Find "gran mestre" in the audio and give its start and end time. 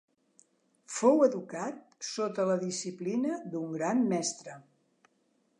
3.79-4.61